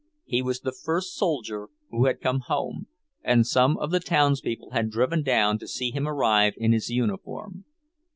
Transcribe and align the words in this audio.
He 0.25 0.41
was 0.41 0.61
the 0.61 0.71
first 0.71 1.15
soldier 1.15 1.67
who 1.91 2.05
had 2.07 2.21
come 2.21 2.39
home, 2.39 2.87
and 3.21 3.45
some 3.45 3.77
of 3.77 3.91
the 3.91 3.99
townspeople 3.99 4.71
had 4.71 4.89
driven 4.89 5.21
down 5.21 5.59
to 5.59 5.67
see 5.67 5.91
him 5.91 6.07
arrive 6.07 6.55
in 6.57 6.71
his 6.71 6.89
uniform. 6.89 7.65